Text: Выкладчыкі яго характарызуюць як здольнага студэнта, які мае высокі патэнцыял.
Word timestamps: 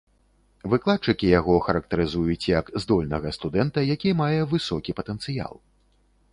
Выкладчыкі 0.73 1.29
яго 1.39 1.57
характарызуюць 1.67 2.49
як 2.57 2.73
здольнага 2.85 3.35
студэнта, 3.39 3.79
які 3.93 4.17
мае 4.25 4.35
высокі 4.55 4.91
патэнцыял. 5.01 5.53